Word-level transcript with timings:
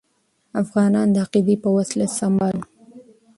افغانان 0.61 1.07
د 1.11 1.15
عقیدې 1.25 1.55
په 1.63 1.69
وسله 1.77 2.05
سمبال 2.19 2.55
وو. 2.57 2.65